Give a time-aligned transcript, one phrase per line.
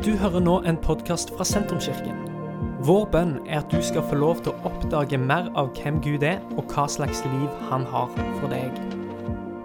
[0.00, 2.22] Du hører nå en podkast fra Sentrumskirken.
[2.88, 6.22] Vår bønn er at du skal få lov til å oppdage mer av hvem Gud
[6.24, 8.08] er, og hva slags liv han har
[8.38, 8.78] for deg.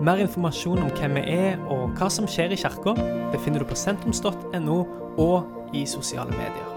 [0.04, 2.98] Mer informasjon om hvem vi er og hva som skjer i kirka,
[3.32, 4.76] befinner du på sentrums.no
[5.24, 6.68] og i sosiale medier.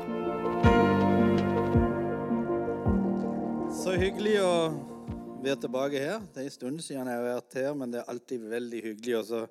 [3.74, 4.54] Så hyggelig å
[5.42, 6.22] være tilbake her.
[6.30, 9.18] Det er en stund siden jeg har vært her, men det er alltid veldig hyggelig.
[9.18, 9.44] Og så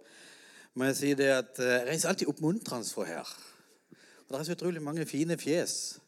[0.79, 3.37] må jeg si det at eh, jeg reiser alltid oppmuntrende fra her.
[4.27, 5.99] Og Det er så utrolig mange fine fjes.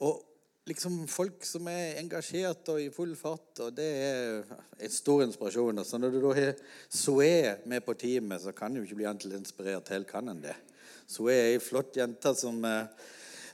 [0.00, 0.22] Og
[0.68, 5.82] liksom folk som er engasjert og i full fart, og det er en stor inspirasjon.
[5.84, 6.54] Så når du da har
[6.88, 10.56] Zoé med på teamet, så kan du ikke bli annet inspirert helt, kan en det?
[11.10, 12.88] Zoé er ei flott jente som, eh,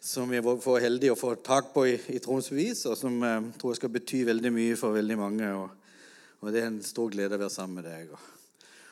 [0.00, 3.18] som jeg var for heldig å få tak på i, i Troms Bevis, og som
[3.18, 5.52] jeg eh, tror skal bety veldig mye for veldig mange.
[5.58, 5.70] Og,
[6.38, 8.12] og det er en stor glede å være sammen med deg.
[8.14, 8.37] Og,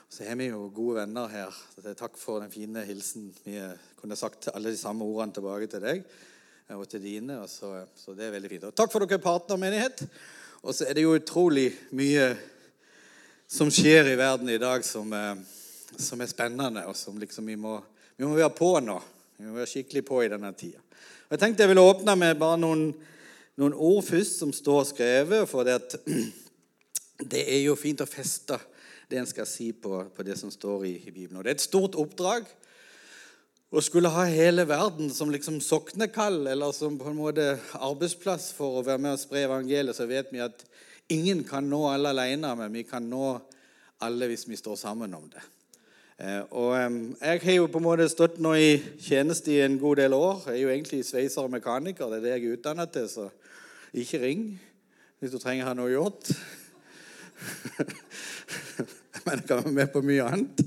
[0.08, 1.54] så har vi jo gode venner her.
[1.98, 3.26] Takk for den fine hilsen.
[3.44, 3.58] Vi
[3.98, 6.04] kunne sagt alle de samme ordene tilbake til deg
[6.74, 7.40] og til dine.
[7.42, 8.68] Og så, så, det er veldig fint.
[8.68, 10.04] Og takk for dere partnermenighet.
[10.62, 12.30] Og så er det jo utrolig mye
[13.50, 15.10] som skjer i verden i dag som,
[15.98, 17.76] som er spennende, og som liksom vi må,
[18.16, 18.96] vi må være på nå.
[19.38, 20.80] Vi må være skikkelig på i denne tida.
[21.26, 22.88] Og Jeg tenkte jeg ville åpne med bare noen,
[23.58, 25.50] noen ord først som står skrevet.
[25.50, 25.98] For det, at,
[27.34, 28.58] det er jo fint å feste
[29.08, 31.38] det en skal si på, på det som står i, i, Bibelen.
[31.38, 32.46] Og Det er et stort oppdrag
[33.70, 38.78] å skulle ha hele verden som liksom soknekall eller som på en måte arbeidsplass for
[38.78, 39.96] å være med og spre evangeliet.
[39.96, 40.64] Så vet vi at
[41.12, 43.36] ingen kan nå alle alene, men vi kan nå
[44.02, 45.44] alle hvis vi står sammen om det.
[46.16, 46.72] Eh, og
[47.20, 50.46] Jeg har jo på en måte stått nå i tjeneste i en god del år.
[50.46, 52.08] Jeg er jo egentlig sveiser og mekaniker.
[52.08, 53.28] Det er det jeg er utdannet til, så
[53.94, 54.46] ikke ring
[55.20, 56.32] hvis du trenger å ha noe gjort.
[59.26, 60.62] Men jeg kan være med på mye annet.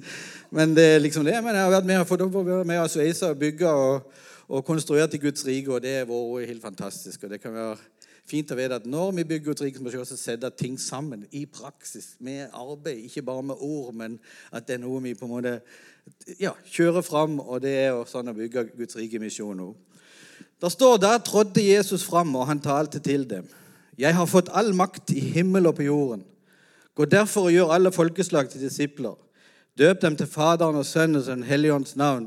[0.51, 1.37] Men det er liksom det.
[1.43, 4.11] Men jeg har vært med, fått være med og sveise og bygge og,
[4.49, 7.23] og konstruere til Guds rike, og det har vært helt fantastisk.
[7.23, 7.77] Og det kan være
[8.29, 10.77] fint å vite at når vi bygger Guds rike, så må vi også sette ting
[10.81, 13.05] sammen i praksis, med arbeid.
[13.07, 14.19] Ikke bare med ord, men
[14.51, 15.55] at det er noe vi på en måte
[16.41, 19.77] ja, kjører fram, og det er sånn å bygge Guds rike misjon òg.
[20.59, 23.47] Der står da trådte Jesus fram, og han talte til dem.
[23.99, 26.25] Jeg har fått all makt i himmel og på jorden.
[26.99, 29.13] Gå derfor og gjør alle folkeslag til disipler.
[29.79, 32.25] Døp dem til Faderen og Sønnen og Den hellige ånds navn,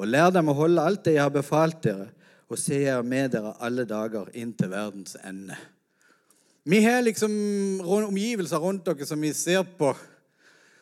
[0.00, 2.06] og lær dem å holde alt det jeg har befalt dere,
[2.48, 5.58] og se jeg er med dere alle dager inn til verdens ende.
[6.64, 7.34] Vi har liksom
[7.84, 9.92] omgivelser rundt dere som vi ser på,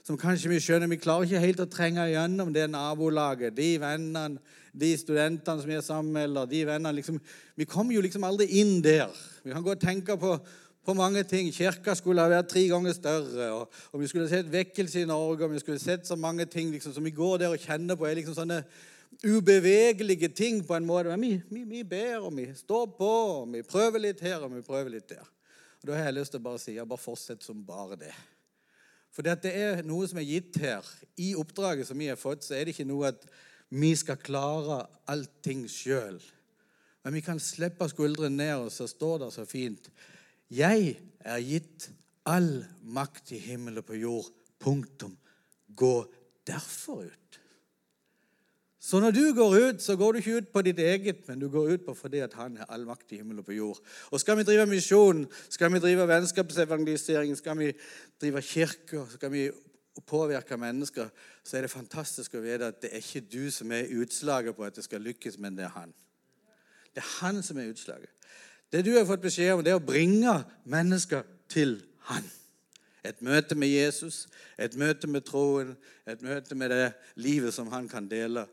[0.07, 4.39] som kanskje vi skjønner Vi klarer ikke helt å trenge gjennom det nabolaget, de vennene,
[4.71, 7.19] de studentene som vi er sammen med, eller de vennene liksom,
[7.59, 9.11] Vi kommer jo liksom aldri inn der.
[9.43, 10.37] Vi kan og tenke på
[10.85, 11.51] på mange ting.
[11.55, 13.51] Kirka skulle ha vært tre ganger større.
[13.55, 16.73] Og, og vi skulle sett vekkelse i Norge, og vi skulle sett så mange ting
[16.73, 18.09] liksom, som vi går der og kjenner på.
[18.09, 18.63] er liksom sånne
[19.23, 21.13] ubevegelige ting på en måte.
[21.13, 24.55] Men vi, vi, vi, ber, og vi står på, og vi prøver litt her, og
[24.57, 25.25] vi prøver litt der.
[25.83, 28.15] Og Da har jeg lyst til å bare si ja, bare fortsett som bare det.
[29.13, 30.87] For det er noe som er gitt her.
[31.21, 33.27] I oppdraget som vi har fått, så er det ikke noe at
[33.73, 36.19] vi skal klare allting sjøl.
[37.03, 39.91] Men vi kan slippe skuldrene ned, og så står det så fint
[40.53, 41.91] 'Jeg er gitt
[42.29, 44.33] all makt i himmel og på jord.'
[44.63, 45.17] Punktum.
[45.77, 46.13] Gå
[46.47, 47.41] derfor ut.
[48.83, 51.49] Så når du går ut, så går du ikke ut på ditt eget, men du
[51.49, 53.79] går ut på fordi at han har all makt i himmel og på jord.
[54.11, 57.73] Og skal vi drive misjon, skal vi drive vennskapsevangelisering, skal vi
[58.21, 59.51] drive kirke, skal vi
[60.07, 61.09] påvirke mennesker,
[61.45, 64.67] så er det fantastisk å vite at det er ikke du som er utslaget på
[64.67, 65.95] at det skal lykkes, men det er han.
[66.95, 68.11] Det er han som er utslaget.
[68.73, 71.77] Det du har fått beskjed om, det er å bringe mennesker til
[72.09, 72.25] Han.
[73.03, 74.29] Et møte med Jesus,
[74.59, 75.73] et møte med troen,
[76.07, 78.45] et møte med det livet som han kan dele.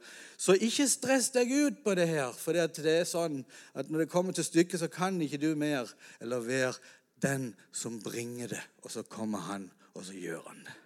[0.41, 3.43] Så ikke stress deg ut på det her, for det er sånn
[3.77, 6.73] at når det kommer til stykket, så kan ikke du mer eller være
[7.21, 8.63] den som bringer det.
[8.81, 10.77] Og så kommer han, og så gjør han det.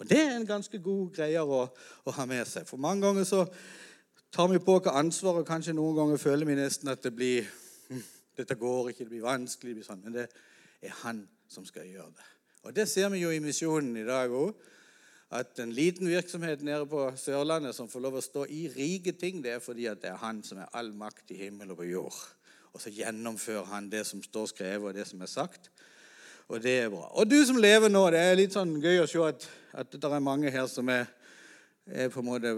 [0.00, 1.60] Og Det er en ganske god greie å,
[2.04, 2.64] å ha med seg.
[2.66, 3.44] For mange ganger så
[4.32, 7.44] tar vi på oss ansvar, og kanskje noen ganger føler vi nesten at det blir
[8.36, 9.74] dette går ikke, det blir vanskelig.
[9.74, 10.04] Det blir sånn.
[10.04, 10.28] Men det
[10.82, 12.30] er han som skal gjøre det.
[12.64, 14.54] Og Det ser vi jo i misjonen i dag òg.
[15.34, 19.40] At en liten virksomhet nede på Sørlandet som får lov å stå i rike ting,
[19.42, 21.88] det er fordi at det er han som er all makt i himmel og på
[21.88, 22.20] jord.
[22.74, 25.70] Og så gjennomfører han det som står skrevet, og det som er sagt.
[26.48, 27.08] Og det er bra.
[27.18, 30.10] Og du som lever nå, det er litt sånn gøy å se at, at det
[30.10, 31.08] er mange her som er,
[31.86, 32.54] er på en måte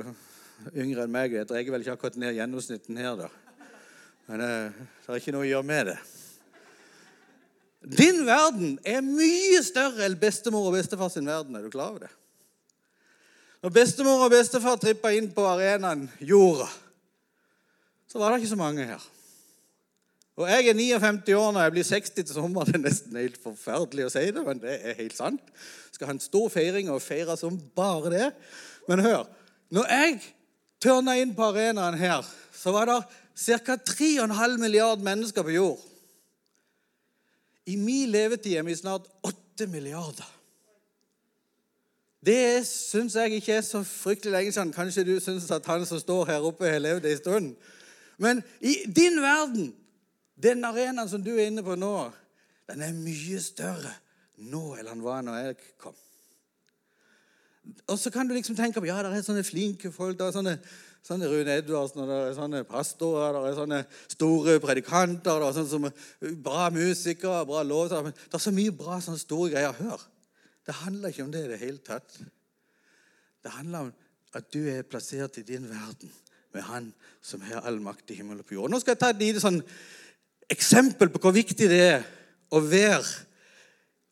[0.75, 1.37] yngre enn meg.
[1.39, 3.31] Jeg dreier vel ikke akkurat ned gjennomsnitten her, da.
[4.27, 5.97] Men eh, det er ikke noe å gjøre med det.
[7.87, 11.55] Din verden er mye større enn bestemor og bestefar sin verden.
[11.55, 12.13] Er du klar over det?
[13.63, 16.67] Når bestemor og bestefar trippa inn på arenaen jorda,
[18.11, 19.03] så var det ikke så mange her.
[20.37, 22.69] Og jeg er 59 år når jeg blir 60 til sommer.
[22.69, 25.55] Det er nesten helt forferdelig å si det, men det er helt sant.
[25.95, 28.27] Skal ha en stor feiring og feire som bare det.
[28.91, 29.25] Men hør.
[29.73, 30.19] Når jeg
[30.83, 32.99] tørna inn på arenaen her, så var det
[33.37, 33.77] ca.
[33.77, 35.81] 3,5 milliard mennesker på jord.
[37.67, 40.33] I min levetid er vi snart 8 milliarder.
[42.27, 44.73] Det syns jeg ikke er så fryktelig lenge siden.
[44.73, 47.53] Kanskje du syns at han som står her oppe, har levd en stund.
[48.19, 49.75] Men i din verden,
[50.43, 52.11] den arenaen som du er inne på nå,
[52.71, 53.93] den er mye større
[54.37, 55.95] nå enn den var når jeg kom.
[57.87, 60.19] Og så kan du liksom tenke på ja, det er sånne flinke folk.
[60.19, 60.59] det er sånne,
[61.07, 63.81] sånne Rune Edvardsen, og det er sånne pastorer, det er sånne
[64.11, 68.11] store predikanter, det er sånne som bra musikere, bra låter.
[68.11, 69.77] Det er så mye bra sånne store greier.
[69.79, 70.03] Hør.
[70.67, 72.19] Det handler ikke om det i det hele tatt.
[73.45, 73.93] Det handler om
[74.37, 76.11] at du er plassert i din verden
[76.57, 76.89] med Han
[77.23, 78.73] som har all makt i himmel og på jord.
[78.73, 79.61] Nå skal jeg ta et lite sånn
[80.51, 82.07] eksempel på hvor viktig det er
[82.55, 83.05] å være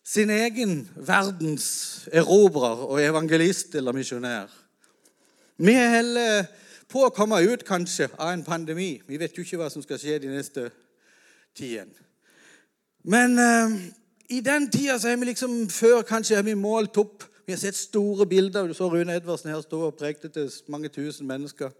[0.04, 1.66] sin egen verdens
[2.12, 4.52] erobrer og evangelist eller misjonær.
[5.56, 6.44] Vi holder
[6.94, 9.00] på å komme ut kanskje av en pandemi.
[9.08, 10.68] Vi vet jo ikke hva som skal skje de neste
[11.58, 11.90] tiden.
[13.02, 13.78] Men eh,
[14.36, 17.26] i den tida så har vi liksom før kanskje har vi målt opp.
[17.44, 18.68] Vi har sett store bilder.
[18.68, 21.74] Du så Rune Edvardsen her stå og prekte til mange tusen mennesker.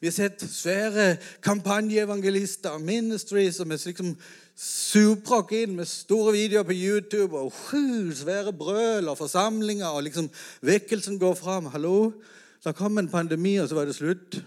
[0.00, 4.12] Vi har sett svære kampanjeevangelister, ministries, som er liksom
[4.56, 7.36] suprakk inn med store videoer på YouTube.
[7.36, 10.30] og sju Svære brøl og forsamlinger, og liksom
[10.62, 11.72] vekkelsen går fram.
[11.72, 12.12] Hallo?
[12.64, 14.42] Da kom en pandemi, og så var det slutt.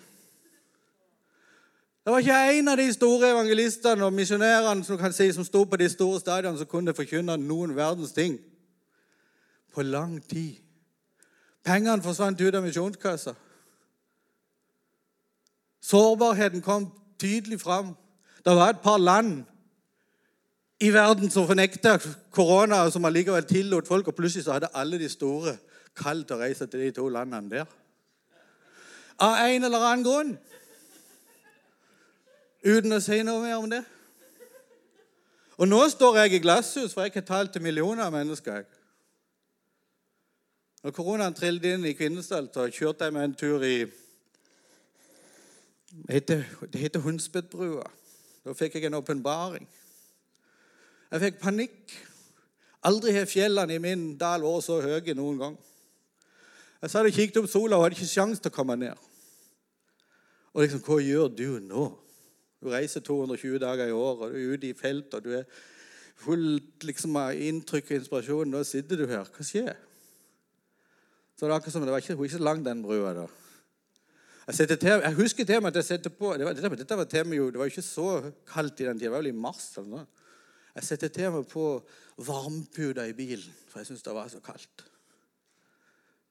[2.04, 5.64] Det var ikke en av de store evangelistene og misjonærene som kan si, som sto
[5.64, 8.38] på de store stadionene, som kunne forkynne noen verdens ting
[9.74, 10.60] på lang tid.
[11.64, 13.34] Pengene forsvant ut av misjonskassa.
[15.84, 16.90] Sårbarheten kom
[17.20, 17.96] tydelig fram.
[18.46, 19.46] Det var et par land
[20.84, 21.98] i verden som fornekta
[22.32, 25.56] korona, og som allikevel tillot folk, og plutselig så hadde alle de store
[25.96, 27.72] kalt å reise til de to landene der.
[29.22, 30.34] Av en eller annen grunn
[32.64, 33.84] uten å si noe mer om det.
[35.60, 38.64] Og nå står jeg i glasshus, for jeg har talt til millioner av mennesker.
[40.84, 43.86] Når koronaen trillet inn i Kvinesdal, så kjørte jeg med en tur i
[46.08, 47.86] Det heter Hundsbedbrua.
[48.44, 49.68] Da fikk jeg en åpenbaring.
[51.12, 51.94] Jeg fikk panikk.
[52.84, 55.56] Aldri har fjellene i min dal vært så høye noen gang.
[56.84, 59.04] Jeg satt og kikket opp sola og hadde ikke sjanse til å komme ned.
[60.52, 61.86] Og liksom, hva gjør du nå?
[62.60, 65.48] Du reiser 220 dager i året, og du er ute i felt, og du er
[66.20, 68.52] full liksom, av inntrykk og inspirasjon.
[68.52, 69.32] Nå sitter du her.
[69.32, 69.80] Hva skjer?
[71.34, 73.16] Så det, er akkurat som, det var ikke, ikke så lang, den brua.
[73.16, 73.26] da.
[74.52, 77.08] Jeg, til, jeg, husker til meg at jeg satte på det var, dette, dette var
[77.08, 78.10] til jo, det var ikke så
[78.44, 79.08] kaldt i den tida.
[79.08, 79.72] Det var vel i mars.
[79.80, 80.26] eller noe.
[80.76, 81.68] Jeg satte til meg på
[82.28, 84.92] varmeputa i bilen, for jeg syntes det var så kaldt.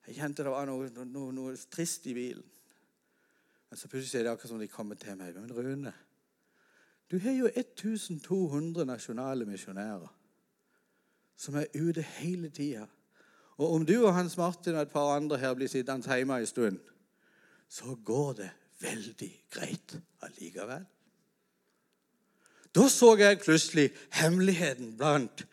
[0.06, 2.46] Jeg kjente det var noe, noe, noe trist i bilen.
[3.70, 5.37] Men så plutselig er det akkurat som de kommer til meg.
[5.38, 5.93] Men Rune,
[7.10, 10.10] du har jo 1200 nasjonale misjonærer
[11.43, 12.87] som er ute hele tida.
[13.58, 16.46] Og om du og Hans Martin og et par andre her blir sittende hjemme en
[16.46, 16.78] stund,
[17.69, 18.50] så går det
[18.82, 20.85] veldig greit allikevel.
[22.73, 25.47] Da så jeg plutselig hemmeligheten blant,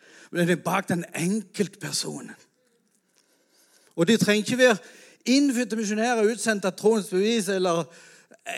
[0.64, 2.36] bak den enkeltpersonen.
[4.00, 4.76] Og de trenger ikke være
[5.28, 7.84] innfødte misjonærer utsendt av troens bevis eller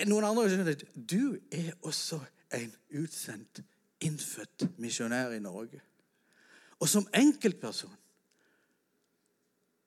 [0.06, 0.76] noen andre.
[0.94, 2.20] Du er også
[2.54, 2.70] en
[3.02, 3.64] utsendt,
[4.02, 5.82] innfødt misjonær i Norge.
[6.78, 7.90] Og som enkeltperson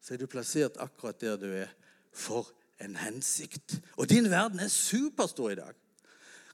[0.06, 1.72] så er du plassert akkurat der du er,
[2.14, 2.52] for
[2.84, 3.80] en hensikt.
[3.98, 5.74] Og din verden er superstor i dag.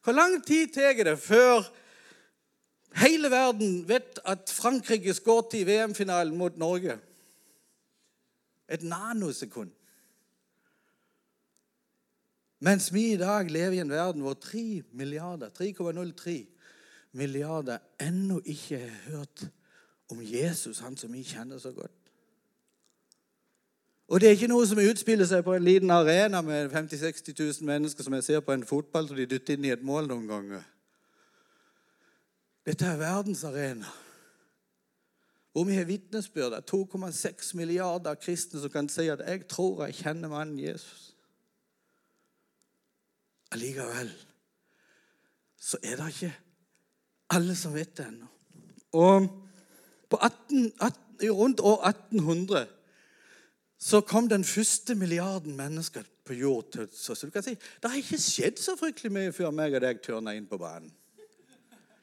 [0.04, 1.66] Hvor lang tid tar det før
[3.02, 6.96] hele verden vet at Frankrike skåret i VM-finalen mot Norge?
[8.72, 9.72] Et nanosekund.
[12.62, 16.46] Mens vi i dag lever i en verden hvor 3 milliarder, 3,03
[17.12, 19.48] milliarder ennå ikke har hørt
[20.12, 21.92] om Jesus, han som vi kjenner så godt.
[24.12, 27.62] Og det er ikke noe som utspiller seg på en liten arena med 50 000-60
[27.64, 30.10] 000 mennesker som jeg ser på en fotball som de dytter inn i et mål
[30.12, 30.66] noen ganger.
[32.68, 33.46] Dette er verdens
[35.52, 40.30] Hvor vi har er 2,6 milliarder kristne som kan si at 'jeg tror jeg kjenner
[40.30, 41.12] mannen Jesus'
[43.52, 44.12] allikevel
[45.62, 46.34] så er det ikke
[47.36, 48.28] alle som vet det ennå.
[48.98, 49.28] Og
[50.10, 52.66] på 18, 18, rundt år 1800
[53.82, 56.66] så kom den første milliarden mennesker på jord.
[56.94, 59.82] Så, så du kan si, Det har ikke skjedd så fryktelig mye før meg og
[59.86, 60.92] deg tørna inn på banen.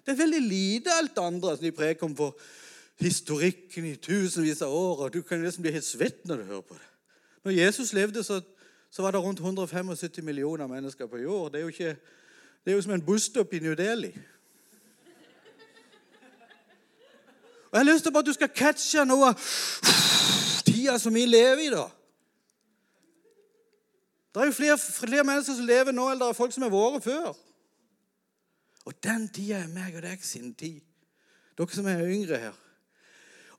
[0.07, 2.39] Det er veldig lite alt det andre som de preker om for
[3.01, 5.05] historikken i tusenvis av år.
[5.05, 6.89] og Du kan nesten bli helt svett når du hører på det.
[7.45, 8.41] Når Jesus levde, så,
[8.91, 11.53] så var det rundt 175 millioner mennesker på jord.
[11.53, 11.97] Det er jo, ikke,
[12.65, 14.13] det er jo som en busstopp i New Delhi.
[17.69, 19.49] Og Jeg har lyst til at du skal catche noe av
[20.65, 21.71] tida som vi lever i.
[21.71, 21.85] da.
[24.35, 26.73] Det er jo flere, flere mennesker som lever nå, eller det er folk som har
[26.73, 27.37] vært før.
[28.89, 30.81] Og den tida er meg og deg sin tid.
[31.59, 32.57] Dere som er yngre her.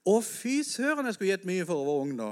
[0.07, 2.29] Og fy søren, jeg skulle gitt mye for å være ung nå.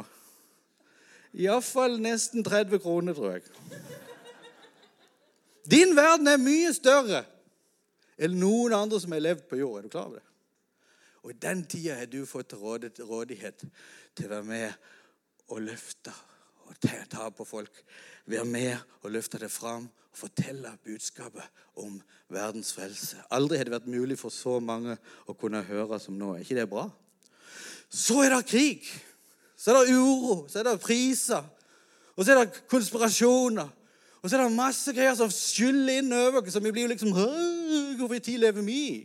[1.38, 3.44] Iallfall nesten 30 kroner, tror jeg.
[5.68, 7.26] Din verden er mye større
[8.18, 9.82] enn noen andre som har levd på jord.
[9.82, 10.26] Er du klar over det?
[11.26, 13.66] Og i den tida har du fått rådighet
[14.16, 14.88] til å være med
[15.52, 16.14] og løfte
[16.68, 16.78] og
[17.12, 17.84] ta på folk.
[18.28, 21.44] Være med og løfte det fram og fortelle budskapet
[21.84, 22.00] om
[22.32, 23.20] verdens frelse.
[23.32, 24.98] Aldri har det vært mulig for så mange
[25.28, 26.34] å kunne høre som nå.
[26.36, 26.88] Er ikke det bra?
[27.90, 28.88] Så er det krig.
[29.58, 30.48] Så er det uro.
[30.48, 31.44] Så er det priser.
[32.16, 33.68] Og så er det konspirasjoner.
[34.22, 36.54] Og så er det masse greier som skyller inn over oss.
[36.54, 38.98] Så vi blir liksom Hvorfor tid lever vi i?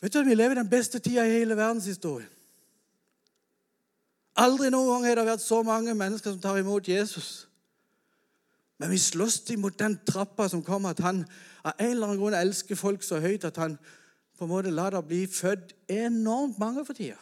[0.00, 2.32] Vet du at Vi lever i den beste tida i hele verdenshistorien.
[4.36, 7.46] Aldri noen gang har det vært så mange mennesker som tar imot Jesus.
[8.78, 11.22] Men vi slåss imot den trappa som kommer, at han
[11.64, 13.78] av en eller annen grunn elsker folk så høyt at han
[14.36, 17.16] på en måte la det bli født enormt mange for tida.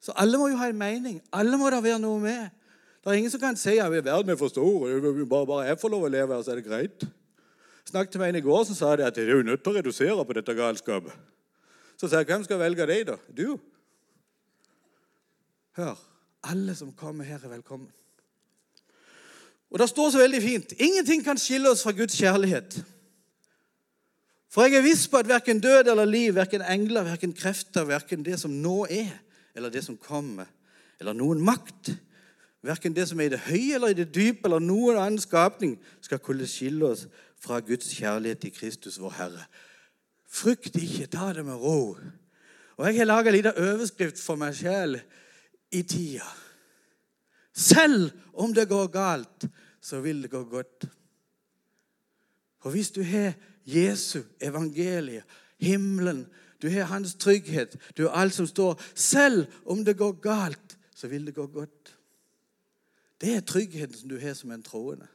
[0.00, 1.20] Så alle må jo ha en mening.
[1.32, 2.48] Alle må da være noe med.
[3.00, 4.86] Det er ingen som kan si at verden er for stor.
[5.28, 7.04] Bare, bare jeg får lov å leve her, så er det greit.
[7.04, 9.72] Jeg snakket med en i går som sa det at det er jo nødt til
[9.72, 11.12] å redusere på dette galskapet.
[12.00, 13.16] Så sa jeg, hvem skal velge deg, da?
[13.36, 13.58] Du?
[15.76, 16.00] Hør.
[16.48, 17.90] Alle som kommer her, er velkommen.
[19.70, 22.80] Og Det står så veldig fint ingenting kan skille oss fra Guds kjærlighet.
[24.50, 28.24] For jeg er viss på at verken død eller liv, verken engler, verken krefter, verken
[28.26, 29.12] det som nå er,
[29.54, 30.48] eller det som kommer,
[31.00, 31.92] eller noen makt,
[32.66, 35.76] verken det som er i det høye eller i det dype, eller noen annen skapning,
[36.02, 37.06] skal kunne skille oss
[37.40, 39.46] fra Guds kjærlighet til Kristus, vår Herre.
[40.30, 41.96] Frykt ikke, ta det med ro.
[42.76, 44.98] Og Jeg har laga en liten overskrift for meg sjøl
[45.70, 46.26] i tida.
[47.54, 49.46] Selv om det går galt,
[49.80, 50.86] så vil det gå godt.
[52.60, 55.24] For hvis du har Jesu evangeliet,
[55.60, 56.26] himmelen,
[56.62, 61.08] du har hans trygghet, du har alt som står Selv om det går galt, så
[61.08, 61.96] vil det gå godt.
[63.20, 65.06] Det er tryggheten som du har som en troende.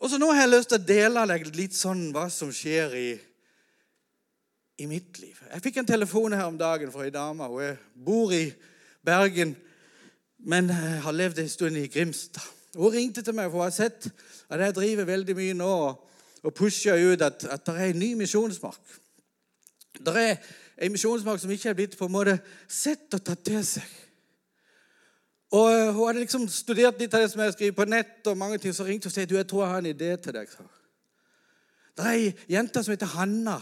[0.00, 2.96] Og så Nå har jeg lyst til å dele deg litt sånn hva som skjer
[2.98, 3.10] i,
[4.80, 5.38] i mitt liv.
[5.52, 7.46] Jeg fikk en telefon her om dagen fra ei dame.
[7.48, 8.48] Hun bor i
[9.04, 9.54] Bergen,
[10.44, 12.44] men har levd en stund i Grimstad.
[12.74, 14.08] Hun ringte til meg, for hun har sett
[14.50, 16.13] at jeg driver veldig mye nå og
[16.52, 19.00] pusher ut at, at det er en ny misjonsmark.
[20.04, 20.36] Det er
[20.82, 23.86] en misjonsmark som ikke er blitt på en måte sett og tatt til seg.
[25.54, 28.38] Og eh, Hun hadde liksom studert litt av det som jeg skriver på nett, og
[28.38, 30.36] mange ting, så ringte hun og sa du, jeg tror jeg har en idé til
[30.36, 30.56] deg.
[31.94, 33.60] Det er ei jente som heter Hanna,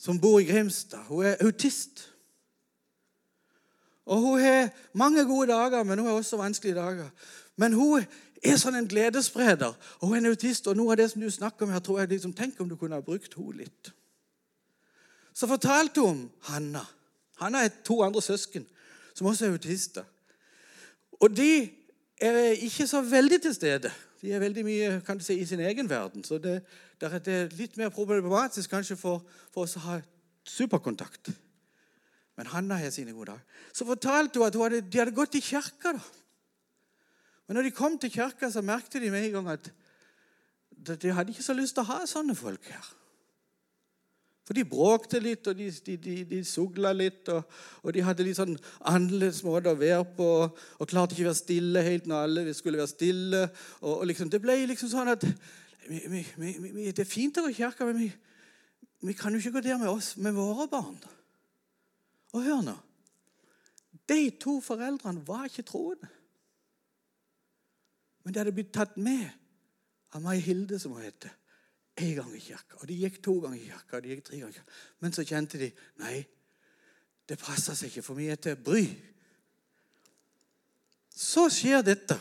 [0.00, 1.04] som bor i Grimstad.
[1.10, 2.06] Hun er autist.
[4.08, 7.10] Og Hun har mange gode dager, men hun har også vanskelige dager.
[7.56, 8.06] Men hun
[8.42, 9.74] er sånn en gledesspreder.
[10.00, 12.00] Og hun er en autist, og noe av det som du snakker om her, tror
[12.00, 13.90] jeg liksom, Tenk om du kunne ha brukt henne litt.
[15.36, 16.82] Så fortalte hun Hanna.
[17.40, 18.66] Hanna er to andre søsken
[19.14, 20.04] som også er autister.
[21.20, 21.68] Og de
[22.20, 23.92] er ikke så veldig til stede.
[24.20, 26.24] De er veldig mye kan du si, i sin egen verden.
[26.24, 26.60] Så det,
[27.00, 30.00] det er litt mer problematisk kanskje for, for oss å ha
[30.44, 31.32] superkontakt.
[32.36, 33.60] Men Hanna har sine gode dager.
[33.72, 35.92] Så fortalte hun at hun hadde, de hadde gått i kirka.
[35.96, 36.19] da.
[37.50, 39.72] Men når de kom til kirka, så merket de med en gang at
[41.02, 42.90] de hadde ikke så lyst til å ha sånne folk her.
[44.46, 48.22] For de bråkte litt, og de, de, de, de sugla litt, og, og, de hadde
[48.28, 48.54] litt sånn
[48.86, 52.78] annerledes måte å være på, og klarte ikke å være stille helt når alle skulle
[52.78, 53.42] være stille.
[53.80, 57.48] Og, og liksom, Det ble liksom sånn at vi, vi, vi, Det er fint å
[57.48, 61.02] gå i kirka, men vi, kan jo ikke gå der med oss, med våre barn.
[62.30, 62.78] Og hør nå.
[64.06, 66.14] De to foreldrene var ikke troende.
[68.30, 69.24] Men det hadde blitt tatt med
[70.14, 71.32] av Mai Hilde, som hun heter,
[71.98, 72.76] én gang i kirka.
[72.78, 74.68] Og de gikk to ganger i kirka, og de gikk tre ganger.
[75.02, 75.66] Men så kjente de
[75.98, 76.20] nei,
[77.26, 78.84] det passer seg ikke, for mye til bry.
[81.10, 82.20] Så skjer dette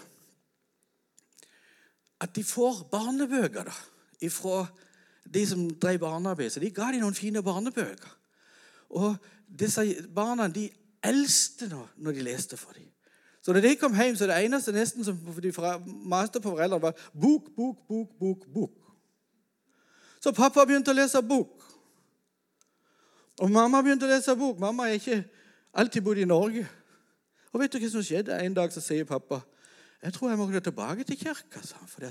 [2.26, 3.80] at de får barnebøker da,
[4.26, 4.64] ifra
[5.30, 6.50] de som drev barnearbeid.
[6.56, 8.18] Så de ga de noen fine barnebøker.
[8.98, 9.14] Og
[9.46, 10.72] disse barna de
[11.06, 12.90] eldste nå når de leste for dem.
[13.42, 15.52] Så da de kom hjem, så det eneste nesten som de
[16.04, 18.76] maste på foreldrene, var bok, bok, bok, bok, bok.
[20.20, 21.64] Så pappa begynte å lese bok.
[23.40, 24.60] Og mamma begynte å lese bok.
[24.60, 25.22] Mamma har ikke
[25.72, 26.66] alltid bodd i Norge.
[27.54, 28.36] Og vet du hva som skjedde?
[28.44, 29.40] En dag så sier pappa
[30.00, 31.60] jeg tror jeg må gå tilbake til kirka.
[31.88, 32.08] For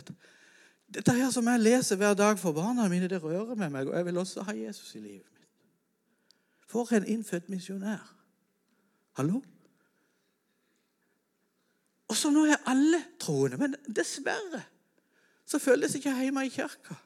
[0.93, 3.89] dette her som jeg leser hver dag for barna mine, det rører med meg.
[3.89, 5.49] Og jeg vil også ha Jesus i livet mitt.
[6.69, 8.05] For en innfødt misjonær.
[9.17, 9.41] Hallo?
[12.09, 13.59] Og så nå er alle troende.
[13.61, 14.63] Men dessverre
[15.49, 16.97] så føles ikke hjemme i kirka.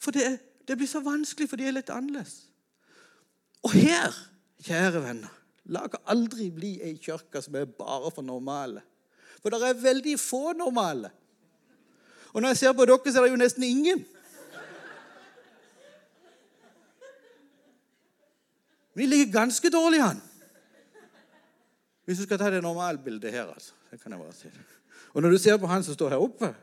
[0.00, 2.46] For det, det blir så vanskelig, for de er litt annerledes.
[3.64, 4.12] Og her,
[4.64, 5.32] kjære venner,
[5.72, 8.82] la dere aldri bli ei kirke som er bare for normale.
[9.40, 11.10] For det er veldig få normale.
[12.32, 14.04] Og når jeg ser på dere, så er det jo nesten ingen.
[18.94, 20.20] Vi ligger ganske dårlig an.
[22.04, 23.72] Hvis du skal ta det normalbildet her, altså.
[23.90, 24.48] Det kan jeg bare si.
[25.14, 26.54] Og når du ser på han som står her oppe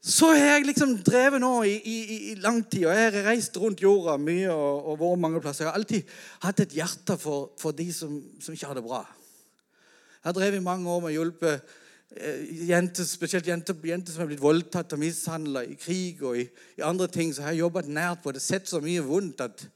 [0.00, 1.96] Så har jeg liksom drevet nå i, i,
[2.30, 5.66] i, lang tid, og jeg har reist rundt jorda mye og, og vært mange plasser.
[5.66, 9.02] Jeg har alltid hatt et hjerte for, for de som, som, ikke har det bra.
[9.04, 14.24] Jeg har drevet i mange år med å hjelpe eh, jenter, spesielt jenter, jenter, som
[14.24, 16.46] har blitt voldtatt og mishandla i krig og i,
[16.78, 17.34] i, andre ting.
[17.36, 19.66] Så jeg har jobbet nært på det, sett så mye vondt at,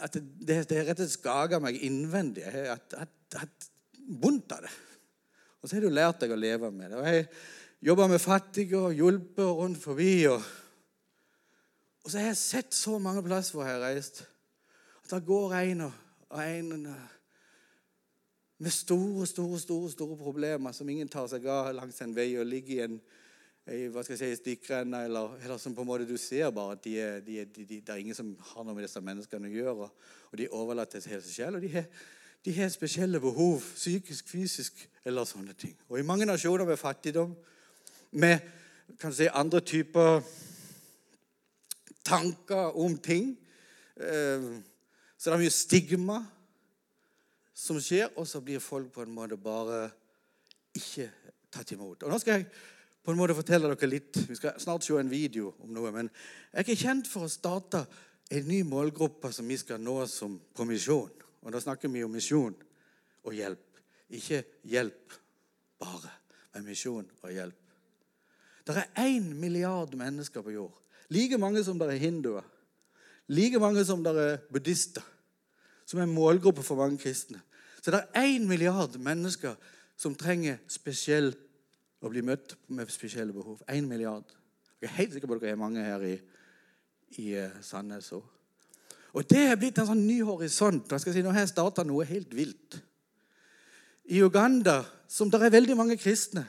[0.00, 2.44] at det, det rett og slett skaga meg innvendig.
[2.46, 3.06] Jeg har
[3.40, 3.68] hatt
[4.20, 4.72] vondt av det.
[5.60, 7.00] Og så har du lært deg å leve med det.
[7.00, 7.26] Og jeg
[7.84, 10.12] jobba med fattige og hjulpet rundt forbi.
[10.28, 10.44] Og,
[12.02, 14.24] og, så har jeg sett så mange plasser hvor jeg har reist,
[15.04, 16.00] at det går en og,
[16.30, 16.86] og en
[18.64, 22.48] med store, store, store store problemer som ingen tar seg av langs en vei og
[22.48, 23.00] ligger i en
[23.64, 26.82] hva skal jeg si, stykkrenna, eller, eller, som på en måte du ser bare at
[26.84, 29.54] de er, de er, de, det er ingen som har noe med disse menneskene å
[29.54, 29.86] gjøre.
[30.28, 31.56] Og de er overlatt til seg selv.
[31.56, 31.86] Og de har,
[32.44, 35.72] de har spesielle behov, psykisk, fysisk eller sånne ting.
[35.88, 37.32] Og i mange nasjoner med fattigdom
[38.20, 38.44] med
[39.00, 40.20] kan du si, andre typer
[42.04, 43.32] tanker om ting.
[43.96, 44.44] Eh,
[45.16, 46.18] så det er mye stigma
[47.56, 49.86] som skjer, og så blir folk på en måte bare
[50.76, 51.08] ikke
[51.54, 52.02] tatt imot.
[52.02, 52.48] Og Nå skal jeg
[53.04, 54.16] på en måte fortelle dere litt.
[54.28, 55.92] Vi skal snart se en video om noe.
[55.92, 56.08] Men
[56.54, 57.84] jeg er kjent for å starte
[58.32, 61.12] en ny målgruppe som vi skal nå som på misjon.
[61.44, 62.56] Og da snakker vi om misjon
[63.24, 63.82] og hjelp.
[64.14, 65.18] Ikke hjelp
[65.80, 66.12] bare,
[66.54, 67.60] men misjon og hjelp.
[68.64, 70.72] Det er én milliard mennesker på jord.
[71.12, 72.44] Like mange som det er hinduer.
[73.28, 75.04] Like mange som det er buddhister.
[75.84, 77.42] Som er målgruppe for mange kristne.
[77.84, 79.58] Så det er én milliard mennesker
[80.00, 81.34] som trenger spesiell
[82.04, 83.62] å bli møtt med spesielle behov.
[83.72, 84.28] Én milliard.
[84.80, 86.14] Jeg er helt sikker på at dere er mange her i,
[87.22, 88.24] i uh, Sandnes òg.
[89.14, 90.90] Og det er blitt en sånn ny horisont.
[90.90, 92.80] Jeg skal si, Nå har jeg starta noe helt vilt.
[94.10, 96.44] I Uganda, som det er veldig mange kristne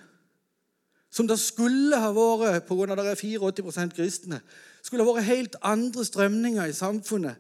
[1.15, 2.91] som det skulle ha vært pga.
[2.91, 4.41] at det er 84% kristne,
[4.84, 7.36] skulle ha vært helt andre strømninger i samfunnet,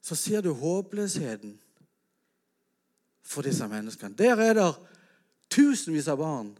[0.00, 1.58] så ser du håpløsheten
[3.26, 4.14] for disse menneskene.
[4.14, 4.68] Der er det
[5.50, 6.50] tusenvis av barn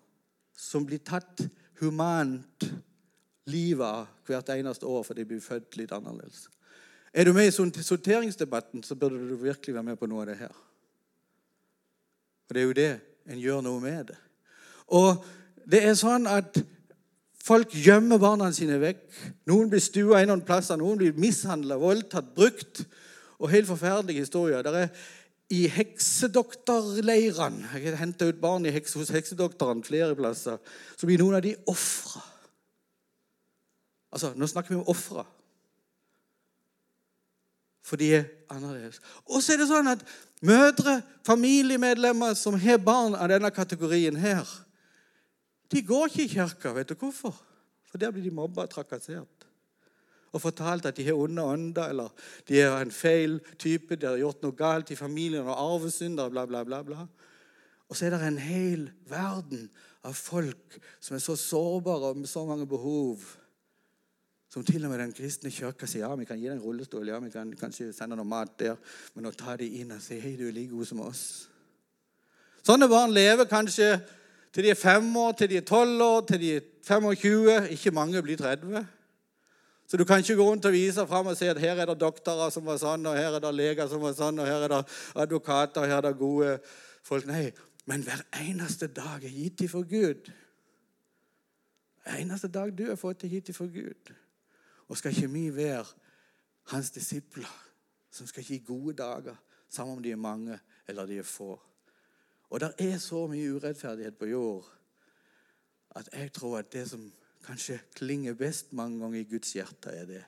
[0.57, 1.44] som blir tatt
[1.81, 2.66] humant
[3.50, 6.48] livet av hvert eneste år fordi de blir født litt annerledes.
[7.11, 10.40] Er du med i sorteringsdebatten, så burde du virkelig være med på noe av det
[10.44, 10.59] her.
[12.48, 12.90] Og det er jo det
[13.31, 14.18] en gjør noe med det.
[14.94, 15.24] Og
[15.70, 16.59] det er sånn at
[17.40, 19.03] folk gjemmer barna sine vekk.
[19.50, 22.85] Noen blir stua noen plasser, noen blir mishandla, voldtatt, brukt.
[23.40, 24.62] Og helt forferdelige historier.
[24.62, 24.88] Der er
[25.50, 30.58] i heksedoktorleirene Jeg har henta ut barn heks, hos heksedoktoren flere plasser.
[30.96, 32.22] Så blir noen av de ofra.
[34.14, 35.24] Altså, nå snakker vi om ofra.
[37.86, 39.00] For de er annerledes.
[39.26, 40.02] Og så er det sånn at
[40.46, 44.46] mødre, familiemedlemmer som har barn av denne kategorien her,
[45.70, 46.74] de går ikke i kirka.
[46.74, 47.34] Vet du hvorfor?
[47.90, 49.49] For der blir de mobba og trakassert.
[50.32, 52.12] Og fortalt at de har onde ånder, eller
[52.48, 56.46] de er en feil type, de har gjort noe galt i familien, og arvesynder, bla,
[56.46, 56.82] bla, bla.
[56.86, 57.06] bla.
[57.90, 59.66] Og så er det en hel verden
[60.06, 63.18] av folk som er så sårbare og med så mange behov,
[64.50, 67.06] som til og med den kristne kirka sier ja, vi kan gi deg en rullestol,
[67.06, 68.78] ja, vi kan kanskje sende noe mat der,
[69.14, 71.24] men å ta dem inn og si hei, du er like god som oss.
[72.66, 73.92] Sånne barn lever kanskje
[74.54, 77.70] til de er fem år, til de er tolv år, til de er 25.
[77.76, 78.82] Ikke mange blir 30.
[79.90, 81.96] Så du kan ikke gå rundt og vise fram og si at her er det
[81.98, 84.70] doktorer som var sånn, og her er det leger som var sånn, og her er
[84.70, 84.85] det
[85.18, 86.53] advokater, og her er det gode
[87.03, 87.26] folk.
[87.26, 87.48] Nei,
[87.90, 90.31] men hver eneste dag er gitt til for Gud.
[92.05, 94.14] Hver eneste dag du har fått til gitt til for Gud.
[94.87, 95.83] Og skal ikke vi være
[96.70, 97.50] hans disipler,
[98.14, 99.35] som skal gi gode dager,
[99.70, 101.57] samme om de er mange eller de er få.
[102.50, 104.70] Og det er så mye urettferdighet på jord
[105.98, 107.11] at jeg tror at det som
[107.46, 110.24] kanskje klinger best mange ganger i Guds hjerte, er det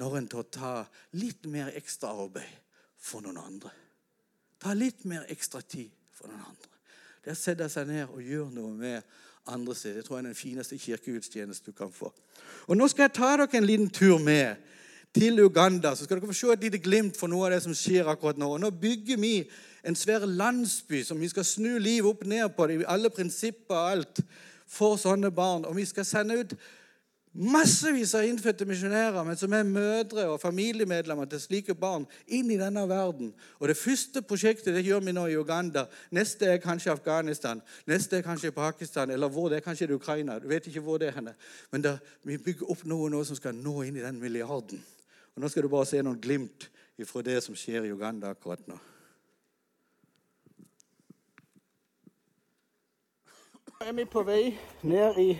[0.00, 0.72] når en tar ta
[1.14, 2.50] litt mer ekstra arbeid
[2.98, 3.70] for noen andre.
[4.58, 6.70] Ta litt mer ekstra tid for noen andre.
[7.24, 9.14] Det å sette seg ned og gjøre noe med
[9.52, 9.94] andre sitt.
[9.96, 12.10] Det tror jeg er den fineste kirkegudstjeneste du kan få.
[12.68, 14.56] Og Nå skal jeg ta dere en liten tur med
[15.14, 15.94] til Uganda.
[15.94, 18.40] Så skal dere få se et lite glimt for noe av det som skjer akkurat
[18.40, 18.54] nå.
[18.56, 19.36] Og Nå bygger vi
[19.84, 22.68] en svær landsby som vi skal snu livet opp ned på.
[22.88, 24.24] Alle prinsipper og alt
[24.74, 25.64] for sånne barn.
[25.64, 26.56] Og vi skal sende ut
[27.34, 32.58] massevis av innfødte misjonærer, men som er mødre og familiemedlemmer til slike barn, inn i
[32.58, 33.32] denne verden.
[33.58, 35.86] Og Det første prosjektet det gjør vi nå i Uganda.
[36.10, 37.62] Neste er kanskje Afghanistan.
[37.86, 40.38] Neste er kanskje Pakistan, eller hvor det er kanskje det Ukraina.
[40.38, 41.34] Du vet ikke hvor det er henne.
[41.72, 44.82] Men der, vi bygger opp noe nå som skal nå inn i den milliarden.
[45.34, 46.70] Og Nå skal du bare se noen glimt
[47.04, 48.78] fra det som skjer i Uganda akkurat nå.
[53.84, 55.32] Er vi på vei ned i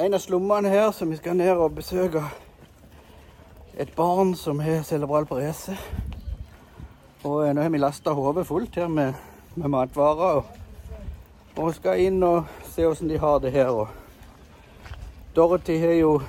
[0.00, 2.22] en av slummene her, så vi skal ned og besøke
[3.76, 5.76] et barn som har cerebral parese.
[7.20, 9.12] Og nå har vi lasta hodet fullt her med,
[9.60, 10.40] med matvarer.
[10.40, 10.44] Og,
[11.58, 13.68] og, skal inn og se hvordan de har det her.
[13.68, 13.88] Og
[15.36, 16.22] Dorothy har jo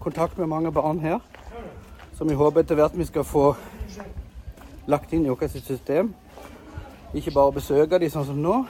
[0.00, 1.20] kontakt med mange barn her,
[2.16, 3.50] som vi håper etter hvert vi skal få
[4.88, 6.14] lagt inn i vårt system.
[7.12, 8.62] Ikke bare besøke de sånn som nå,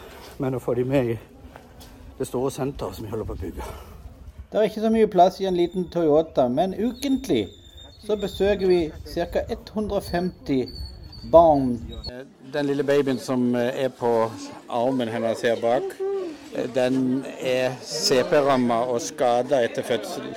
[0.43, 1.23] men å få de med i
[2.23, 3.73] det store senteret som vi holder på å bygge.
[4.53, 7.47] Det er ikke så mye plass i en liten Toyota, men ukentlig
[8.03, 8.81] så besøker vi
[9.15, 9.43] ca.
[9.49, 10.69] 150
[11.33, 11.81] barn.
[12.53, 14.31] Den lille babyen som er på
[14.69, 15.95] armen hennes her bak,
[16.75, 20.29] den er CP-ramma og skada etter fødsel.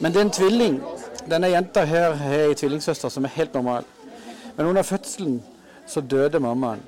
[0.00, 0.80] Men det er en tvilling.
[1.30, 3.86] Denne jenta her har ei tvillingsøster som er helt normal.
[4.56, 5.40] Men under fødselen
[5.86, 6.82] så døde mammaen.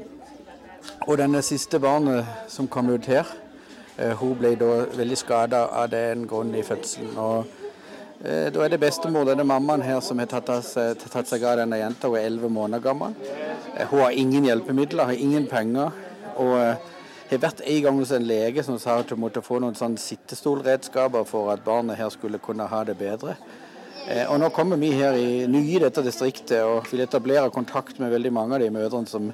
[1.08, 3.24] Og denne siste barnet som kom ut her,
[4.00, 7.16] hun ble da veldig skada av den grunnen i fødselen.
[7.18, 7.44] og
[8.24, 12.08] eh, Da er det bestemor, denne mammaen her, som har tatt, seg av denne jenta.
[12.08, 13.16] Hun er elleve måneder gammel.
[13.76, 15.90] Eh, hun har ingen hjelpemidler, har ingen penger.
[16.36, 16.56] og
[17.30, 19.98] har vært en gang hos en lege som sa at hun måtte få noen sånn
[20.00, 23.36] sittestolredskaper for at barnet her skulle kunne ha det bedre.
[24.32, 28.32] Og Nå kommer vi her i nye dette distriktet og vil etablere kontakt med veldig
[28.32, 29.28] mange av de mødrene som,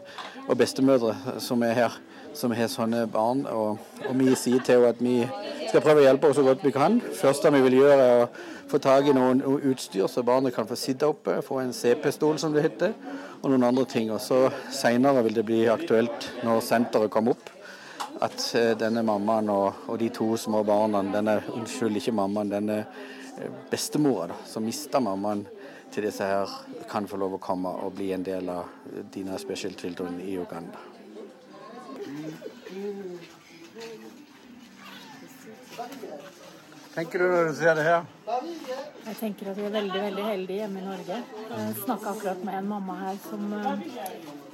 [0.44, 1.96] og bestemødre som er her
[2.36, 3.44] som har sånne barn.
[3.50, 5.16] Og, og vi sier til henne at vi
[5.70, 7.00] skal prøve å hjelpe henne så godt vi kan.
[7.20, 8.28] første vi vil gjøre, er å
[8.70, 12.54] få tak i noen utstyr så barnet kan få sitte oppe, få en CP-stol som
[12.54, 12.94] det heter,
[13.42, 14.10] og noen andre ting.
[14.14, 17.52] Og så Senere vil det bli aktuelt, når senteret kommer opp,
[18.24, 22.78] at eh, denne mammaen og, og de to små barna, denne, unnskyld, ikke mammaen, denne
[22.80, 25.44] eh, bestemora da, som mista mammaen
[25.92, 26.58] til disse her,
[26.90, 28.72] kan få lov å komme og bli en del av
[29.12, 30.95] Dina Special Children i Uganda.
[36.96, 38.06] Tenker du når du ser det her?
[39.06, 41.18] Jeg tenker at vi er veldig veldig heldige hjemme i Norge.
[41.50, 43.66] Jeg snakka akkurat med en mamma her som uh,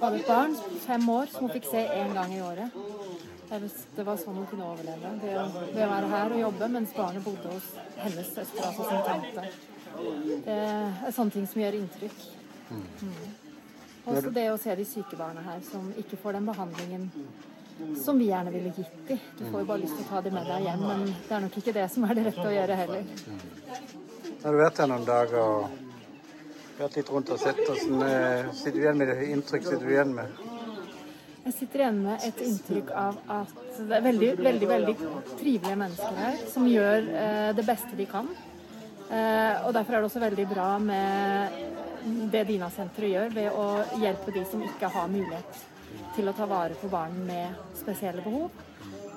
[0.00, 2.80] hadde et barn, fem år, som hun fikk se én gang i året.
[3.52, 5.12] Det var sånn hun kunne overleve.
[5.22, 8.88] Det å, det å være her og jobbe mens barnet bodde hos hennes søster, altså
[8.88, 9.46] sin tante.
[10.46, 12.28] Det er sånne ting som gjør inntrykk.
[12.72, 13.16] Mm.
[14.08, 17.10] Også det å se de syke barna her som ikke får den behandlingen
[18.04, 19.18] som vi gjerne ville gitt dem.
[19.38, 21.44] Du får jo bare lyst til å ta dem med deg hjem, men det er
[21.46, 23.08] nok ikke det som er det rette å gjøre heller.
[24.42, 25.82] Nå har du vært her noen dager og
[26.78, 27.60] vært litt rundt og sett.
[27.62, 30.40] Hvordan eh, sitter du igjen med det inntrykk sitter du igjen med?
[31.42, 34.96] Jeg sitter igjen med et inntrykk av at det er veldig, veldig, veldig
[35.40, 38.30] trivelige mennesker her som gjør eh, det beste de kan.
[39.10, 41.60] Eh, og derfor er det også veldig bra med
[42.32, 43.66] det Dina-senteret gjør ved å
[44.02, 45.68] hjelpe de som ikke har mulighet
[46.16, 48.50] til å ta vare på barn med spesielle behov.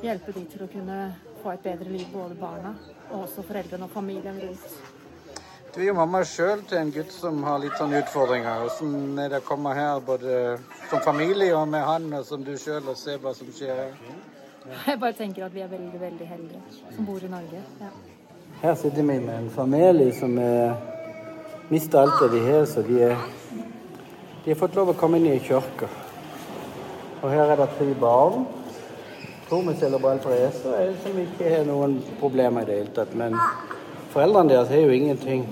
[0.03, 0.99] Hjelpe de til å kunne
[1.41, 2.75] få et bedre liv, både barna
[3.11, 4.77] og også foreldrene og familien rundt.
[5.75, 8.63] Du er jo mamma sjøl til en gutt som har litt sånne utfordringer.
[8.63, 10.37] Hvordan er det å komme her både
[10.89, 13.97] som familie og med han, og som du sjøl, og se hva som skjer her?
[14.87, 16.61] Jeg bare tenker at vi er veldig, veldig heldige
[16.95, 17.59] som bor i Norge.
[17.81, 17.91] Ja.
[18.61, 20.39] Her sitter vi med en familie som
[21.69, 23.19] mister alt det de har, så de, er,
[24.45, 25.91] de har fått lov å komme inn i kirka.
[27.25, 28.43] Og her er det tre barn.
[29.49, 33.15] To med cerebral parese som ikke har noen problemer i det hele tatt.
[33.17, 33.33] Men
[34.13, 35.47] foreldrene deres har jo ingenting.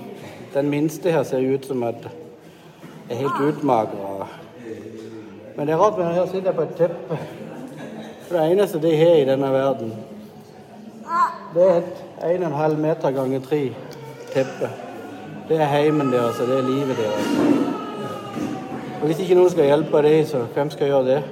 [0.54, 2.06] Den minste her ser ut som at
[3.10, 4.28] er helt utmagra.
[5.56, 7.18] Men det er rart, men her sitter jeg på et teppe.
[8.28, 9.92] For det eneste de har i denne verden,
[11.54, 13.64] det er et 1,5 meter ganger 3
[14.32, 14.70] teppe.
[15.48, 17.64] Det er heimen deres, og det er livet deres.
[19.00, 21.22] Og Hvis ikke noen skal hjelpe deg, så hvem skal gjøre det?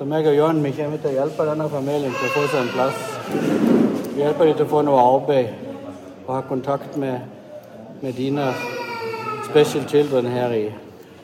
[0.00, 2.62] Så meg og Jan vi kommer til å hjelpe denne familien til å få seg
[2.62, 3.00] en plass.
[4.14, 5.50] Vi hjelper dem til å få noe arbeid
[6.22, 7.26] og ha kontakt med,
[8.00, 8.46] med dine
[9.50, 10.62] special children her i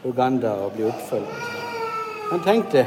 [0.05, 1.49] Uganda og bli oppfølgt.
[2.35, 2.85] Men tenk det.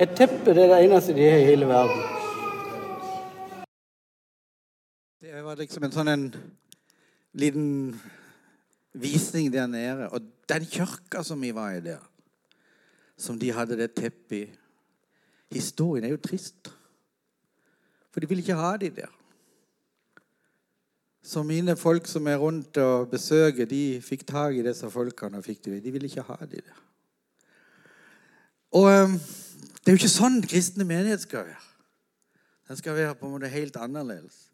[0.00, 2.02] Et teppe det er det eneste de har i hele verden.
[5.20, 6.26] Det var liksom en sånn en
[7.44, 7.70] liten
[8.96, 10.08] visning der nede.
[10.16, 12.00] Og den kirka som vi var i der,
[13.20, 14.44] som de hadde det teppet i
[15.52, 16.70] Historien er jo trist.
[18.12, 19.12] For de vil ikke ha de der.
[21.24, 25.38] Så mine folk som er rundt og besøker, de fikk tak i disse folkene.
[25.38, 26.80] og fikk De De ville ikke ha de der.
[28.70, 29.12] Og um,
[29.84, 31.62] det er jo ikke sånn kristne menighet skal være.
[32.68, 34.50] Den skal være på en måte helt annerledes.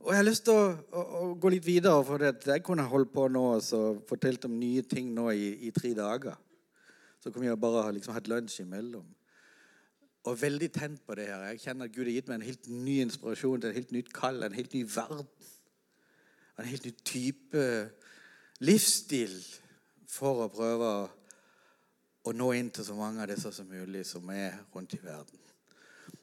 [0.00, 2.86] Og Jeg har lyst til å, å, å gå litt videre, for det, jeg kunne
[2.86, 6.38] holdt på nå og fortalt om nye ting nå i, i tre dager.
[7.18, 9.06] Så kunne jeg bare liksom hatt lunsj imellom.
[10.28, 11.46] Og veldig tent på det her.
[11.52, 14.10] Jeg kjenner at Gud har gitt meg en helt ny inspirasjon til en helt nytt
[14.12, 15.28] kall, en helt ny verden.
[16.58, 17.64] En helt ny type
[18.60, 19.36] livsstil
[20.10, 20.90] for å prøve
[22.28, 25.40] å nå inn til så mange av disse som mulig som er rundt i verden.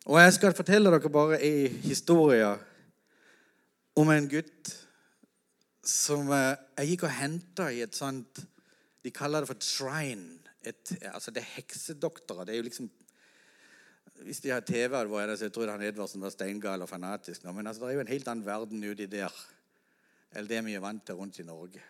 [0.05, 2.51] Og jeg skal fortelle dere bare en historie
[3.97, 4.73] om en gutt
[5.85, 8.41] som eh, jeg gikk og henta i et sånt
[9.05, 10.39] De kaller det for shrine.
[10.65, 12.47] Et, altså det er heksedoktorer.
[12.47, 12.87] Det er jo liksom
[14.23, 17.43] Hvis de har TV, var det, så jeg tror han Edvardsen var steingal og fanatisk.
[17.43, 19.43] Men altså, det er jo en helt annen verden uti der
[20.35, 21.81] enn det vi er vant til rundt i Norge.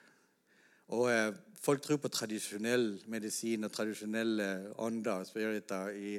[0.93, 1.33] Og eh,
[1.65, 4.45] Folk tror på tradisjonell medisin og tradisjonelle
[4.85, 6.11] ånder og spiriter i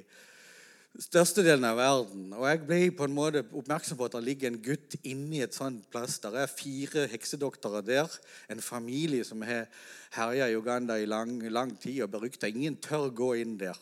[0.99, 2.25] størstedelen av verden.
[2.35, 5.55] Og jeg ble på en måte oppmerksom på at det ligger en gutt inni et
[5.55, 6.19] sånt plass.
[6.25, 8.17] Der er fire heksedoktorer der.
[8.51, 9.69] En familie som har
[10.17, 12.51] herja i Uganda i lang, lang tid og berykta.
[12.51, 13.79] Ingen tør gå inn der.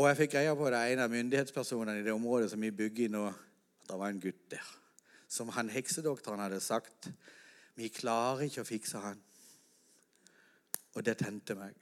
[0.00, 3.04] Og jeg fikk greie på det en av myndighetspersonene i det området som vi bygger
[3.04, 4.68] i nå, at det var en gutt der.
[5.28, 7.10] Som han heksedoktoren hadde sagt
[7.76, 9.20] Vi klarer ikke å fikse han.
[10.96, 11.76] Og det tente meg.